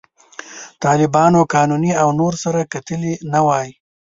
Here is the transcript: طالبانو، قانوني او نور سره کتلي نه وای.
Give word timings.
طالبانو، 0.83 1.39
قانوني 1.53 1.91
او 2.01 2.09
نور 2.19 2.33
سره 2.43 2.61
کتلي 2.73 3.13
نه 3.33 3.39
وای. 3.47 3.67